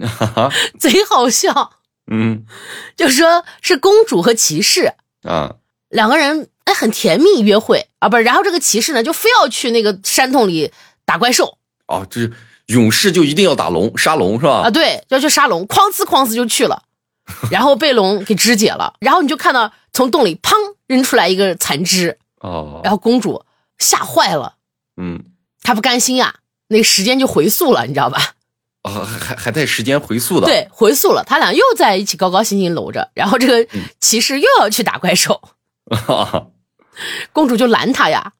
[0.80, 1.72] 贼好笑。
[2.12, 2.44] 嗯，
[2.96, 5.56] 就说是公主和骑士啊，
[5.88, 6.48] 两个人。
[6.64, 10.70] 哎，很甜蜜约会啊，不是，然后这个骑士呢，就非要去那个山洞里
[11.04, 12.30] 打怪兽哦，这
[12.66, 14.62] 勇士就一定要打龙，杀龙是吧？
[14.66, 16.84] 啊，对，要去杀龙，哐呲哐呲就去了，
[17.50, 20.54] 然后被龙给肢解了，然后你就看到从洞里砰
[20.86, 23.44] 扔出来一个残肢哦，然后公主
[23.78, 24.54] 吓坏了，
[24.96, 25.20] 嗯，
[25.64, 26.36] 她不甘心呀，
[26.68, 28.34] 那个时间就回溯了，你知道吧？
[28.82, 33.68] 啊，还还带时间回溯的，对，回溯了，他俩又在一起高高兴兴搂着，然后这个
[34.00, 35.40] 骑士又要去打怪兽。
[37.32, 38.32] 公主就拦他呀，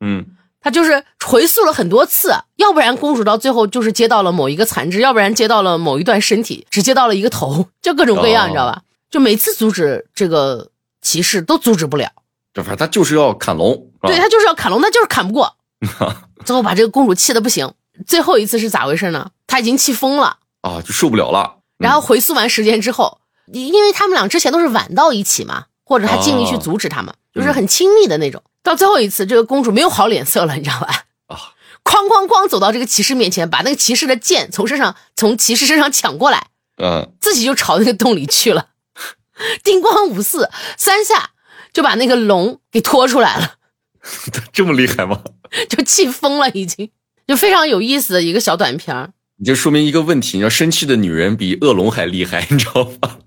[0.00, 0.26] 嗯，
[0.60, 8.82] 他就是回溯了很多次，要不然公主到最后就是接到了某一个残肢，要不然接到了某一段身体，只接到了一个头，就各种各样，你知道吧？
[9.10, 10.70] 就每次阻止这个
[11.02, 12.10] 骑士都阻止不了，
[12.54, 15.56] 这反正他就是要砍龙，对他就是要砍龙，他就是砍不过，
[16.44, 17.70] 最后把这个公主气的不行。
[18.06, 19.30] 最后一次是咋回事呢？
[19.46, 21.58] 他已经气疯了啊，就受不了了。
[21.78, 23.20] 然后回溯完时间之后，
[23.52, 25.66] 因为他们俩之前都是晚到一起嘛。
[25.82, 28.40] 或者他尽力去阻止他们，就是很亲密的那种。
[28.62, 30.86] 到最后一次，这个公主没有好脸色了，你知道吧？
[31.26, 31.36] 啊！
[31.82, 36.46] 哐哐哐，走到这个骑士面前，把那个骑士的剑从身上从骑士身上抢过来，
[36.80, 38.68] 嗯，自己就朝那个洞里去了。
[39.64, 41.30] 叮咣五四三下，
[41.72, 43.54] 就把那个龙给拖出来了。
[44.52, 45.22] 这么厉害吗？
[45.68, 46.88] 就气疯了，已经
[47.30, 53.18] 就非常有意思的一个小短片你就说明一个问题：你要生气的女人比恶龙还厉害，你知道吧？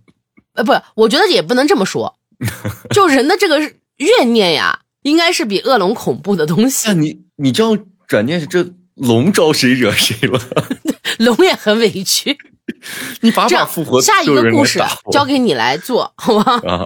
[0.55, 2.19] 呃，不，我觉得也不能这么说。
[2.93, 6.89] 就人的这个怨念呀，应该是比恶龙恐怖的东西。
[6.89, 10.37] 那你你这样转念，这龙招谁惹谁了？
[11.19, 12.37] 龙也很委屈。
[13.21, 14.81] 你把把复活，下一个故事
[15.13, 16.61] 交给你来做好吗？
[16.67, 16.85] 啊，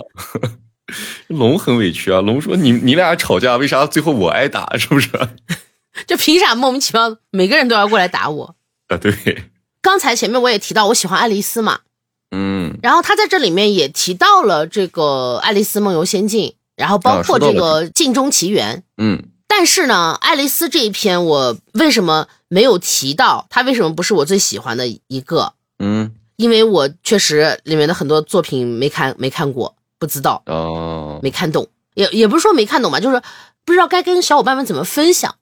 [1.29, 2.21] 龙很委屈啊。
[2.21, 4.77] 龙说：“你你俩吵架，为啥最后我挨打？
[4.77, 5.09] 是不是？
[6.05, 8.55] 就凭啥莫名其妙，每个人都要过来打我？
[8.87, 9.45] 啊，对。
[9.81, 11.79] 刚才前面我也提到，我喜欢爱丽丝嘛。”
[12.31, 18.79] 嗯，然后他在这里面也提到了这个《爱丽丝梦游仙境》，然后包括这个《镜中奇缘》。
[18.97, 23.47] 嗯，但是呢，爱丽丝这一篇我为什么没有提到？
[23.49, 25.53] 它为什么不是我最喜欢的一个？
[25.79, 33.21] 嗯，因为我确实里面的很多作品没看没看过，不知道哦，没看懂，也也不是说没看懂吧，就是
[33.63, 35.35] 不知道该跟小伙伴们怎么分享，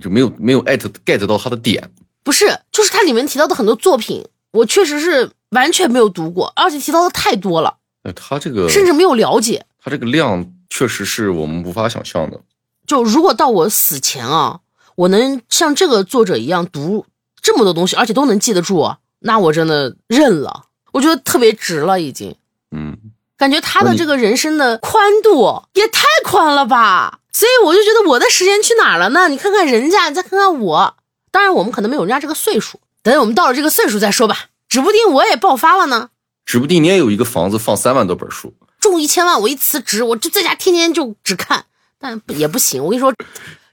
[0.00, 1.90] 就没有没有艾特 get 到他的点。
[2.22, 5.30] 不是，就是它里面提到的很多作品，我确实是。
[5.52, 7.76] 完全没有读过，而且提到的太多了。
[8.04, 12.40] 呃，他这个甚至没有了解，他这个量确实是我们无法想象的。
[12.86, 14.60] 就如果到我死前啊，
[14.94, 17.04] 我能像这个作者一样读
[17.42, 20.64] 这么多东西，而且都能记得住，那我真的认了。
[20.92, 22.34] 我觉得特别值了，已经。
[22.70, 22.96] 嗯，
[23.42, 29.28] 感觉他的这个人生的宽度也太宽了吧，所以我就觉得我的时间去哪儿了呢？
[29.28, 30.94] 你看看人家，你再看看我，
[31.32, 36.10] 当然我们可能没有人家这个岁数，等我们到了这个岁数再说吧，指不定我也爆发了呢。
[36.46, 38.54] 指不定你也有一个房子放三万多本书。
[38.78, 41.64] 中一千万，我一辞职，我就在家天天就只看，
[41.98, 42.84] 但也不行。
[42.84, 43.12] 我跟你说，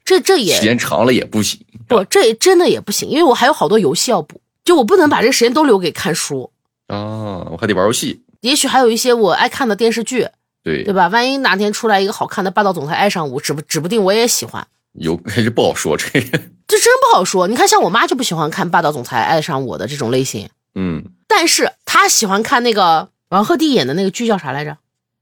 [0.03, 1.63] 这这也时间长了也不行。
[1.87, 6.51] 不，这也真的也不行，因为我还有好多游戏要补，就我不能把这个时间都留给看书。
[6.87, 8.23] 啊，我还得玩游戏。
[8.41, 10.27] 也许还有一些我爱看的电视剧，
[10.63, 11.07] 对对吧？
[11.07, 16.37] 万一哪天出来一个好看的《霸道总裁爱上我》，指不指不定我也喜欢，有 还是不好说这个。
[16.69, 17.47] 这真不好说。
[17.47, 24.77] 你看，像我妈就不喜欢看《霸道总裁爱上我》的这种类型，嗯，但是她喜欢看那个王鹤棣演的那个剧叫啥来着？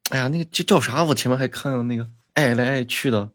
[0.09, 1.03] 哎呀，那个叫叫啥？
[1.05, 3.29] 我前面还看了那个爱来爱去的，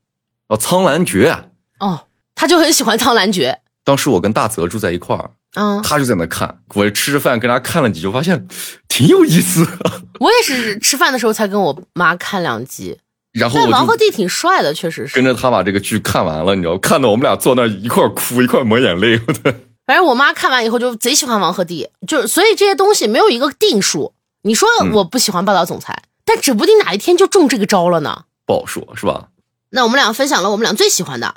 [0.49, 1.47] 哦，《苍兰诀》啊。
[1.81, 8.46] 哦，她就很喜欢《苍兰诀当时我跟大泽住在一块儿，》嗯，他就在那看，我吃着饭跟他看了几集，发现
[8.88, 9.66] 挺有意思。
[10.20, 12.98] 我也是吃饭的时候才跟我妈看两集，
[13.32, 15.14] 然后但王鹤棣挺帅的，确实是。
[15.14, 19.18] 跟着他把这个剧看完了，你知道，看到我们俩坐那儿一块哭，一块抹眼泪。
[19.84, 24.14] 反正我妈看完以后就贼喜欢王鹤棣，就是所以这些东西没有一个定数。
[24.44, 28.24] 你说嗯我不喜欢霸道总裁，但指不定哪一天就中这个招了呢。
[28.46, 29.28] 不好说，是吧？
[29.70, 31.34] 那我们俩分享了我们俩最喜欢的，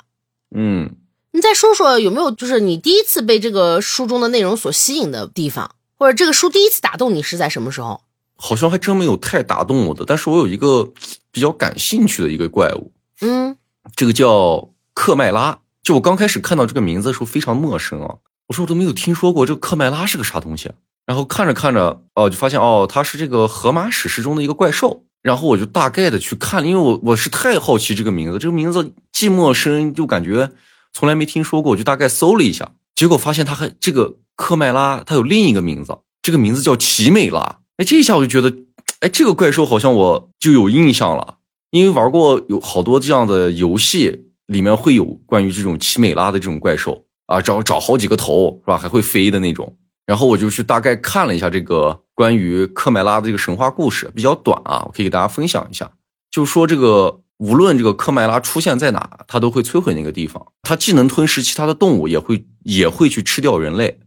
[0.54, 0.90] 嗯，
[1.36, 8.00] 你再说说有没有就是你第一次被这个书中的内容所吸引的地方，或者这个书第一次打动你是在什么时候？
[8.36, 10.90] 好像还真没有太打动我的，但是我有一个
[11.30, 13.54] 比较感兴趣的一个怪物，嗯，
[13.94, 15.58] 这个叫克麦拉。
[15.82, 18.14] 就我刚开始看到这个名字的时候非常陌生啊，
[18.46, 20.74] 我说我都没有听说过这个克麦拉是个啥东西啊。
[21.04, 25.02] 然后看着看着，哦，就发现哦，它是这个荷马史诗中的一个怪兽。
[25.20, 30.50] 然后我就大概的去看了，因为我我是太好奇这个名字，这个名字既陌生又感觉
[30.96, 37.58] 从来没听说过，我就大概搜了一下，结果发现它还这个克麦拉它有另一个名字，这个名字叫奇美拉。
[37.76, 38.56] 哎，这一下我就觉得，
[39.00, 41.36] 哎，这个怪兽好像我就有印象了，
[41.70, 49.76] 因为玩过有好多这样的游戏，里面会有关于这种奇美拉的这种怪兽啊，长长好几个头是吧，还会飞的那种。
[50.06, 55.90] 然后我就去大概看了一下这个关于克麦拉的这个神话故事，比较短啊，我可以给大家分享一下。
[56.30, 60.44] 就说这个无论这个科麦拉出现在哪，它都会摧毁那个地方。
[60.62, 64.00] 它既能吞食其他的动物，也会也会去吃掉人类。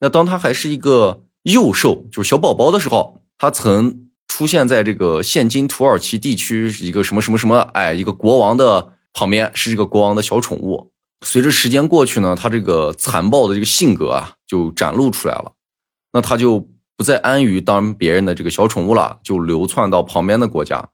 [0.00, 10.92] 那当它还是一个幼兽，就是小宝宝的时候，它曾出现在这个现今土耳其地区一个什么什么什么，哎，一个国王的旁边是这个国王的小宠物。
[11.24, 15.52] 随着时间过去呢，它这个残暴的这个性格啊，就展露出来了。
[16.12, 20.88] 那它就不再安于当别人的这个小宠物了，就流窜到旁边的国家。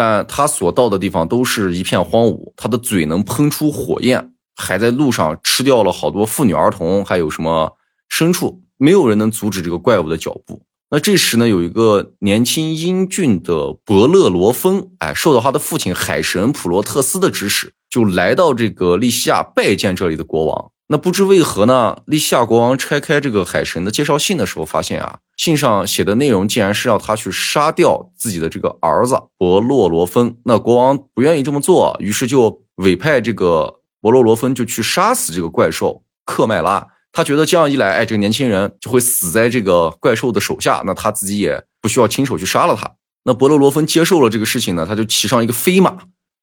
[0.00, 7.76] 但他所到的地方都是一片荒芜，他的嘴能喷出火焰，还在路上吃掉了好多妇女儿童，还有什么
[8.08, 10.62] 牲畜，没有人能阻止这个怪物的脚步。
[10.92, 20.70] 那这时呢，有一个年轻英俊的伯乐罗芬，哎，受到他的父亲海神普罗特斯的指使，就来到这个利西亚拜见这里的国王。
[20.90, 30.34] 那不知为何呢，利西亚国王拆开这个海神的介绍信的时候，发现啊，信上写的内容竟然是要他去杀掉自己的这个儿子伯洛罗芬。
[30.44, 36.86] 那国王不愿意这么做，于是就委派这个伯洛罗芬就去杀死这个怪兽克麦拉。
[37.12, 42.90] 他觉得这样一来，哎，这个年轻人就会死在这个怪兽的手下，那他自己也不需要亲手去杀了他。
[43.24, 45.98] 那伯洛罗芬接受了这个事情呢，他就骑上一个飞马，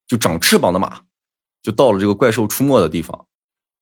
[0.08, 1.00] 就长翅膀的马，
[1.64, 3.26] 就到了这个怪兽出没的地方。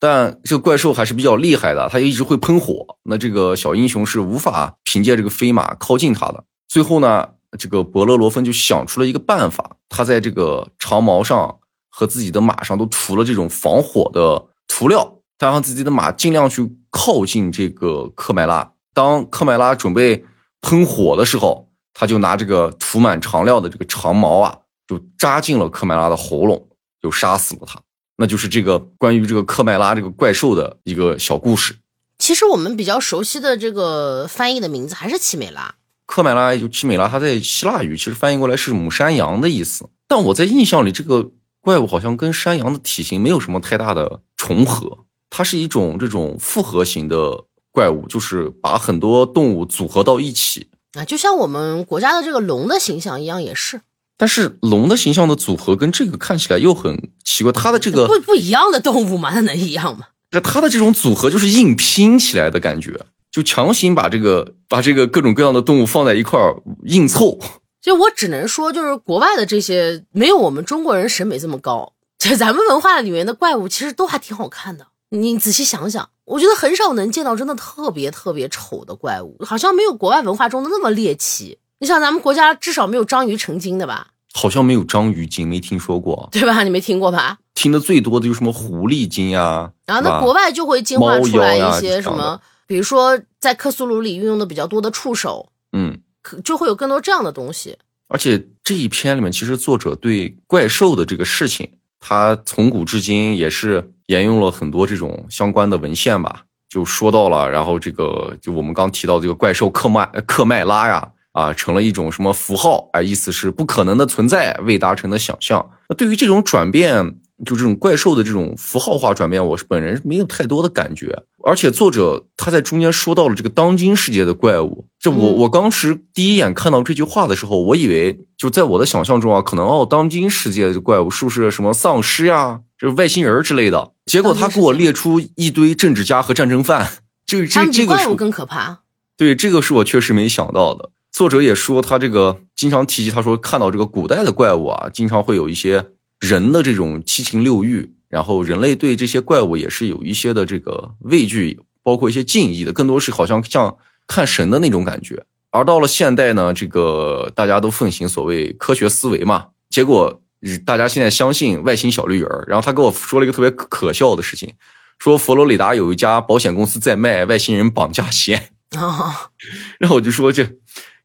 [0.04, 2.86] 但这个怪兽还是比较厉害的，它一直会喷火。
[3.04, 6.44] 那这个小英雄是无法凭借这个飞马靠近它的。
[6.68, 7.26] 最后呢，
[7.58, 11.58] 这个伯勒罗芬就想出了一个办法，他在这个长矛上
[11.90, 18.74] 和自己的马上都涂了这种防火的涂料，他让自己的马尽量去靠近这个克麦拉。
[18.94, 20.26] 当克麦拉准备
[20.60, 24.54] 喷火的时候，他就拿这个涂满长料的这个长矛啊，
[24.86, 26.68] 就扎进了克麦拉的喉咙，
[27.02, 27.80] 就杀死了他。
[28.18, 31.76] 那就是这个关于这个克麦拉这个怪兽的一个小故事。
[32.20, 35.76] 其实我们比较熟悉的这个翻译的名字还是奇美拉。
[36.06, 39.90] 克麦拉也就奇美拉，它在希腊语其实翻译过来是母山羊的意思。
[40.08, 50.68] 但我在印象里，这个怪物好像跟山羊的体型没有什么太大的重合，它是一种这种复合型的怪物，就是把很多动物组合到一起。
[50.92, 53.82] 啊，就像我们国家的这个龙的形象一样，也是
[54.18, 60.08] 但是龙的形象的组合跟这个看起来又很奇怪，它的这个不不一样的动物嘛，它能一样吗？
[60.32, 63.00] 那它的这种组合就是硬拼起来的感觉，
[63.32, 67.40] 就强行把这个把这个各种各样的动物放在一块儿硬凑。
[67.82, 71.94] 就我只能说，就是国外的这些没有我们中国人审美这么高。
[72.18, 74.88] 就咱们文化里面的怪物，其实都还挺好看的。
[75.10, 81.60] 你仔细想想，我觉得很少能见到真的特别特别丑的怪物，好像没有国外文化中的那么猎奇。
[81.84, 84.08] 你想，咱们国家至少没有章鱼成精的吧？
[84.34, 86.30] 好像没有章鱼精，没听说过。
[86.32, 86.64] 对吧？
[86.64, 87.38] 你没听过吧？
[87.56, 97.78] 听的最多的就是什么狐狸精呀，然后那国外就会进化出来一些什么，比如说在克苏鲁里运用的比较多的触手，嗯，可就会有更多这样的东西。
[98.08, 101.70] 而且这一篇里面，其实作者对怪兽的这个事情，
[102.00, 111.12] 他从古至今也是沿用了很多这种相关的文献吧，就说到了，然后这个就我们刚提到这个怪兽克麦克麦拉呀，啊，
[111.56, 115.68] 成了一种什么符号，啊，意思是不可能的存在，未达成的想象。
[115.90, 117.16] 那对于这种转变，
[117.46, 121.24] 就这种怪兽的这种符号化转变，我是本人没有太多的感觉。
[121.44, 133.92] 而且作者他在中间说到了这个当今世界的怪物，这我嗯我当时第一眼看到这句话的时候，我以为就在我的想象中啊，可能哦，当今世界的怪物是不是什么丧尸呀，就是外星人之类的？
[134.06, 136.88] 结果他给我列出一堆政治家和战争犯，
[137.26, 138.80] 这这这个是怪物更可怕。
[139.18, 140.92] 对，这个是我确实没想到的。
[141.14, 145.86] 作者也说，他这个经常提及，他说看到这个古代的怪物啊，经常会有一些
[146.20, 155.24] 人的这种七情六欲，然后人类对这些怪物也是有一些的这个畏惧，包括一些敬意的，更多是好像像看神的那种感觉。
[155.52, 162.44] 而到了现代呢，这个大家都奉行所谓科学思维嘛，结果呃大家现在相信外星小绿人儿。
[162.48, 164.52] 然后他跟我说了一个特别可可笑的事情，
[164.98, 168.50] 说佛罗里达有一家保险公司在卖外星人绑架险。
[168.76, 169.14] 哦，
[169.78, 170.44] 然后我就说这，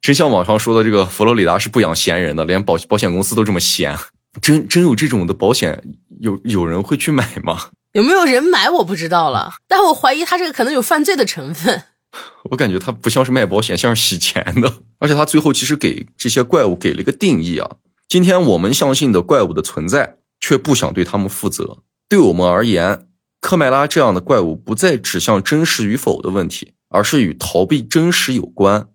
[0.00, 3.96] 真像网上说的，这个佛罗里达是不养闲人的，连保保险公司都这么闲，
[4.40, 5.82] 真真有这种的保险，
[6.20, 7.68] 有有人会去买吗？
[7.92, 11.82] 有没有人买我不知道了，但我怀疑他这个可能有犯罪的成分。
[12.50, 14.72] 我感觉他不像是卖保险，像是洗钱的。
[14.98, 17.76] 而且他最后其实给这些怪物给了一个定义啊，
[18.08, 21.78] 今天我们相信的怪物的存在，却不想对他们负责。
[22.08, 23.06] 对我们而言，
[23.40, 28.88] 科麦拉这样的怪物不再指向真实与否的问题，而是与逃避真实有关。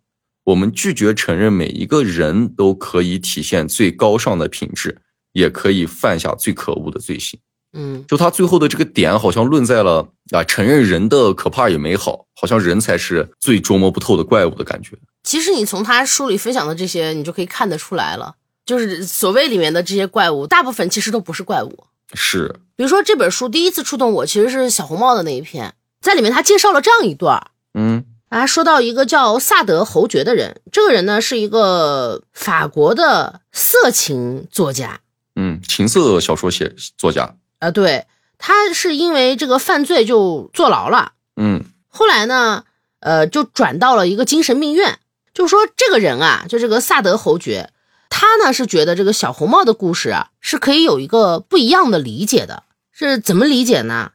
[0.43, 7.39] 我们拒绝承认每一个人都可以体现最高尚的品质，也可以犯下最可恶的罪行。
[7.75, 14.91] 嗯，就他最后的这个点，好像论在了啊，承认人的可怕与美好，好像人才是最捉摸不透的怪物的感觉。
[15.23, 18.35] 其实你从他书里分享的这些，你就可以看得出来了，
[18.65, 21.85] 就是所谓里面的这些怪物，大部分其实都不是怪物。
[22.13, 35.01] 是，比如说这本书第一次触动我，其实是小红帽的那一篇，在里面他介绍了这样一段儿嗯啊，说到一个叫萨德侯爵的人，这个人呢是一个法国的色情作家
[35.35, 38.07] 嗯，情色小说写作家，啊，对
[38.39, 42.63] 他是因为这个犯罪就坐牢了，嗯后来呢，
[43.01, 44.97] 呃，就转到了一个精神病院。
[45.35, 47.69] 就说这个人啊，就这个萨德侯爵，
[48.09, 52.63] 他呢是觉得这个小红帽的故事啊是可以有一个不一样的理解的。
[52.91, 54.13] 是怎么理解呢？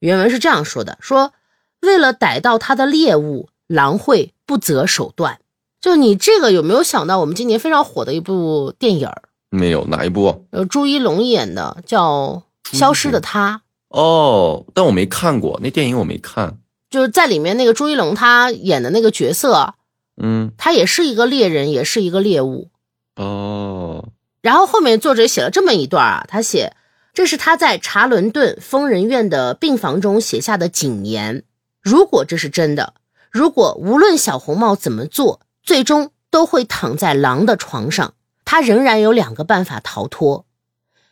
[0.00, 1.32] 原文是这样说的：说
[1.80, 5.38] 为了逮到他的猎物，狼会不择手段。
[5.80, 12.42] 就你这个有没有想到我们今年非常火的一部电影儿，没有哪一部呃，朱一龙演的叫
[12.78, 13.62] 《消失的她》。
[13.98, 16.58] 哦，但我没看过那电影，我没看。
[16.88, 19.74] 就是在里面那个朱一龙他演的那个角色，
[20.22, 22.70] 嗯他也是一个猎人，也是一个猎物。
[23.16, 24.08] 哦，
[24.40, 26.74] 然后后面作者写了这么一段啊，他写
[27.12, 31.44] 这是他在查伦顿疯人院的病房中写下的警言。
[31.82, 32.94] 如果这是真的，
[33.32, 38.12] 如果无论小红帽怎么做，最终都会躺在狼的床上，
[38.44, 40.44] 他仍然有两个办法逃脱：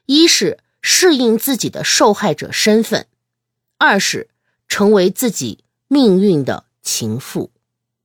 [0.05, 3.07] 一是适应自己的受害者身份，
[3.79, 4.29] 二是
[4.69, 7.51] 成为自己命运的情妇。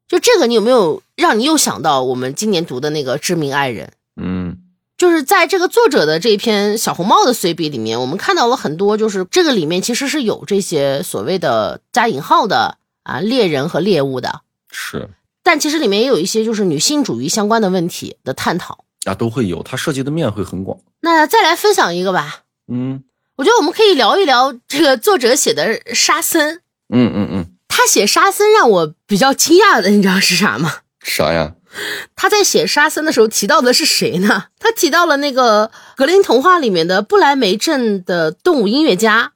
[0.07, 3.87] 就这个，你有没有让你又想到我们今年读的那个《致命爱人》？
[4.15, 4.57] 嗯
[4.97, 15.09] 就是在这个作者的这篇小红帽的随笔里面，我们看到了很多，就是这个里面其实是有这些所谓的加引号的啊猎人和猎物的，是
[15.43, 18.83] 但其实里面也有一些就是女性主义相关的问题的探讨。
[19.05, 20.79] 啊，都会有，它涉及的面会很广。
[21.01, 23.03] 那再来分享一个吧，嗯
[23.35, 26.61] 我觉得我们可以聊一聊这个作者写的沙僧。
[26.89, 30.79] 嗯嗯嗯，他写沙僧让我比较惊讶的，你知道是啥吗？
[31.03, 31.53] 啥呀？
[32.15, 34.45] 他在写沙僧的时候提到的是谁呢？
[34.57, 39.33] 他提到了那个格林童话里面的不来梅镇的动物音乐家。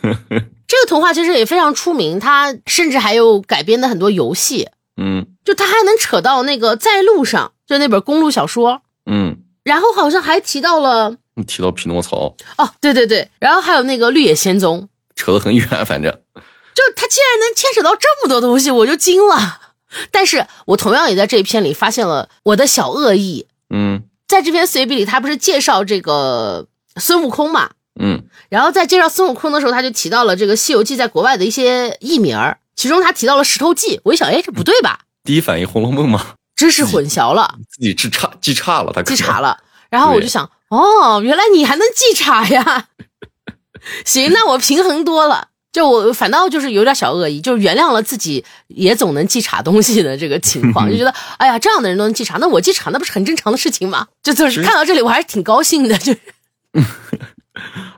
[0.70, 16.12] 这个童话其实也非常出名，它甚至还有改编的很多游戏，嗯就它还能扯到那个在路上，就那本公路小说，嗯，然后好像还提到了你提到匹诺曹，哦，对对对，然后还有那个绿野仙踪，扯得很远，反正
[16.72, 19.60] 就他竟然能牵扯到这么多东西，我就惊了。
[20.12, 27.70] 但是我同样也在这一篇里发现了我的小恶意，嗯在这篇随笔里，他不是介绍这个孙悟空嘛？
[28.02, 33.96] 嗯然后在介绍孙悟空的时候，他就提到了这个《西游记》在国外的一些译名儿，其中他提到了《石头记》。
[34.04, 35.00] 我一想，哎，这不对吧？
[35.22, 36.34] 第一反应《红楼梦》吗。
[36.56, 39.58] 知识混淆了， 自己记差记差了，他记差了。
[39.90, 42.86] 然后我就想，哦，原来你还能记差呀？
[44.04, 45.48] 行，那我平衡多了。
[45.72, 54.08] 就我反倒就是有点小恶意，就是原谅了自己也总能记差东西的这个情况，就觉得哎呀，这样的人都能记差，那我记差那不是很正常的事情吗？
[54.22, 56.12] 就就是看到这里我还是挺高兴的，就。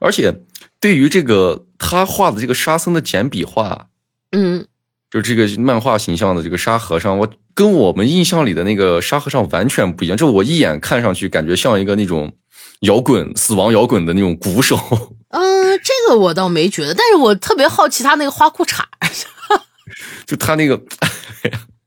[0.01, 0.35] 而且
[0.81, 3.87] 对于这个他画的这个沙僧的简笔画，
[4.33, 4.67] 嗯，
[5.11, 12.33] 就这个漫画形象的这个沙和尚，我跟我们印象里的那个沙和尚完全不一样，就我一眼看上去感觉像一个那种
[12.81, 14.77] 摇滚死亡摇滚的那种鼓手。
[15.31, 18.83] 嗯，这个我倒没觉得，但是我特别好奇他那个花裤衩，
[20.27, 20.81] 就他那个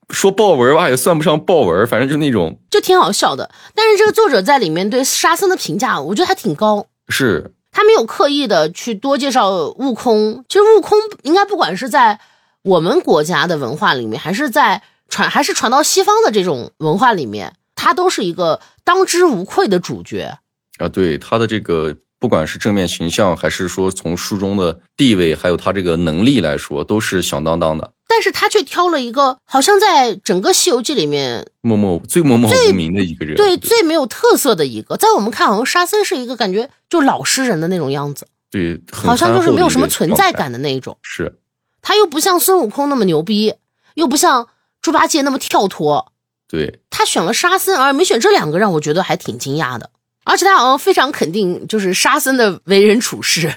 [0.10, 3.52] 说豹纹吧，也算不上豹纹，反正就那种，就挺好笑的。
[3.74, 6.88] 但是这个作者在里面对沙僧的评价，我觉得还挺高。
[7.10, 12.22] 是他没有刻意的去多介绍悟空，其实悟空应该不管是在
[12.64, 20.38] 我们国家的文化里面，还是在传，还是传到西方的这种文化里面，他都是一个当之无愧的主角
[20.78, 20.88] 啊。
[20.88, 21.98] 对他的这个。
[22.18, 27.92] 不管是正面形象，还是说从书中的地位，还有他这个能力来说，都是响当当的。
[28.08, 34.96] 但是他却挑了一个好像在整个《西游记》里面默默最默默无名的一个人，对最没有特色的一个。
[34.98, 40.98] 在我们看，好像沙僧是一个感觉就老实人的那种样子，对，好像就是没有什么存在感的那一种。
[41.02, 41.40] 是，
[41.82, 43.54] 他又不像孙悟空那么牛逼，
[43.96, 44.48] 又不像
[44.82, 46.12] 猪八戒那么跳脱。
[46.48, 49.90] 对，他选了沙僧，而没选这两个，让我觉得还挺惊讶的。
[50.24, 53.56] 而且他好像非常肯定，就是沙僧的为人处事，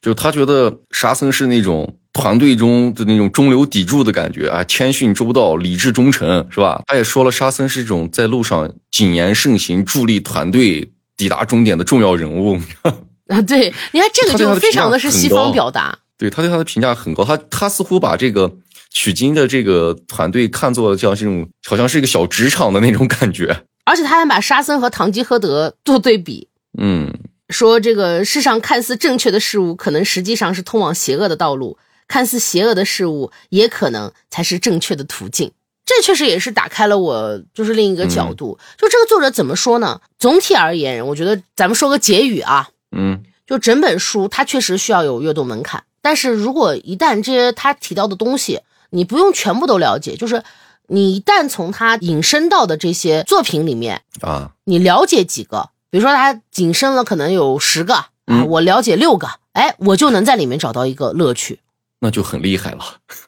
[0.00, 6.82] 就他觉得沙僧是那种团队中的那种中流砥柱的感觉啊，谦逊周到，理智忠诚，是吧？
[6.84, 12.60] 他也说了，沙僧是一种在路上谨言慎行，助力团队抵达终点的重要人物。
[13.30, 18.52] 啊，对，你看这个就非常的是西方表达，对他对他的评价很高，他他似乎把这个
[18.90, 23.62] 取经的这个团队看作像这种好像是一个小职场的那种感觉。
[23.84, 26.48] 而且他还把沙僧和堂吉诃德做对比，
[26.80, 27.14] 嗯，
[27.48, 31.78] 说这个世上看似正确的事物，可能实际上是通往邪恶的道路；
[32.08, 35.52] 看似邪恶的事物，也可能才是正确的途径。
[35.86, 38.58] 这确实也是打开了我就是另一个角度。
[38.76, 40.00] 就这个作者怎么说呢？
[40.18, 50.42] 总体而言，我觉得咱们说个结语啊，嗯，就整本书它确实需要有阅读门槛，但是如果一旦这些他提到的东西你不用全部都了解，就是。
[50.90, 57.94] 你一旦从他引申到的这些作品里面啊，你了解几个，比如说他引申了可能有十个
[58.24, 61.60] 啊，我了解六个，哎，我就能在里面找到一个乐趣，
[62.00, 62.78] 那就很厉害了。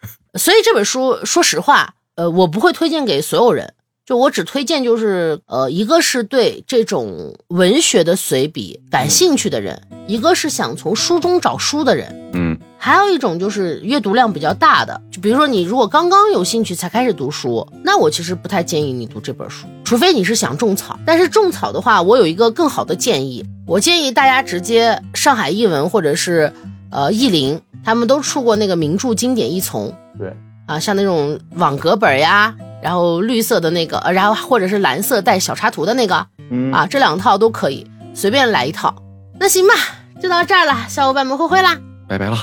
[0.39, 3.75] 所以这本书，说实话，呃，我不会推荐给所有人。
[4.07, 20.99] 就我只推荐，就是呃，一个是对这种文学的随笔感兴趣的人，一个是想从书中找书的人，嗯，还有一种就是阅读量比较大的，就比如说你如果刚刚有兴趣才开始读书，那我其实不太建议你读这本书，除非你是想种草。
[21.07, 26.53] 但是种草的话，我有一个更好的建议，我建议大家直接上海译文或者是
[26.91, 30.35] 呃译林，他们都出过那个名著经典一丛，对，
[30.67, 32.55] 啊，像那种网格本呀。
[32.83, 38.95] 然后绿色的那个，然后或者是蓝色带小插图的那个，嗯啊，这两套都可以，随便来一套。
[39.39, 39.75] 那行吧，
[40.19, 41.79] 就到这儿了，小伙伴们，挥挥啦，
[42.09, 42.39] 拜拜了。